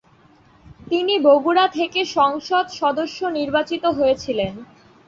[0.87, 4.53] তিনি বগুড়া থেকে সংসদ সদস্য নির্বাচিত হয়েছিলেন।